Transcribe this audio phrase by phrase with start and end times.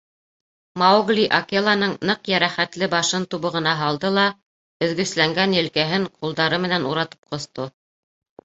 [0.81, 4.25] Маугли Акеланың ныҡ йәрәхәтле башын тубығына һалды ла
[4.87, 7.71] өҙгөсләнгән елкәһен ҡулдары менән уратып ҡосто.